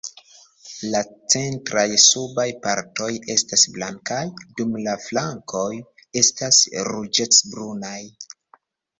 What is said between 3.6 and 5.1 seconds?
blankaj, dum la